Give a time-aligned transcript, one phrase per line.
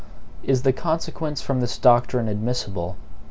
[0.41, 2.97] Is the CONSEQUENCE from this doctrine admissible?